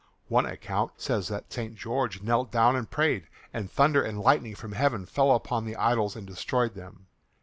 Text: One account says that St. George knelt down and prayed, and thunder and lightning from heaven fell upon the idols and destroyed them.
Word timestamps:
One 0.29 0.47
account 0.47 0.93
says 0.97 1.27
that 1.27 1.53
St. 1.53 1.75
George 1.75 2.23
knelt 2.23 2.51
down 2.51 2.75
and 2.75 2.89
prayed, 2.89 3.27
and 3.53 3.69
thunder 3.69 4.01
and 4.01 4.19
lightning 4.19 4.55
from 4.55 4.71
heaven 4.71 5.05
fell 5.05 5.31
upon 5.35 5.63
the 5.65 5.75
idols 5.75 6.15
and 6.15 6.25
destroyed 6.25 6.73
them. 6.73 7.05